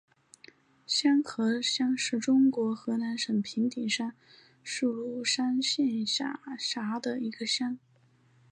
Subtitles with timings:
[0.87, 4.15] 瀼河乡是中国河南省平顶山
[4.63, 7.77] 市鲁山县下辖的一个乡。